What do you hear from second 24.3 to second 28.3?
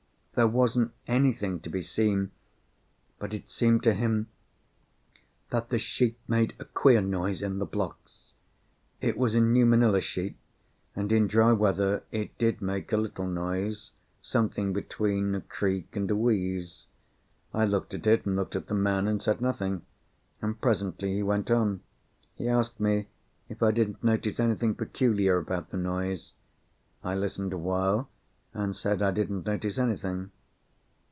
anything peculiar about the noise. I listened awhile,